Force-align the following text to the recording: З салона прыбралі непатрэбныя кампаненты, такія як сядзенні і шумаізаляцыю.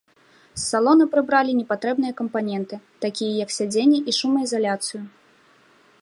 З 0.53 0.61
салона 0.69 1.05
прыбралі 1.13 1.51
непатрэбныя 1.59 2.13
кампаненты, 2.23 2.75
такія 3.07 3.33
як 3.45 3.49
сядзенні 3.59 3.99
і 4.09 4.19
шумаізаляцыю. 4.21 5.01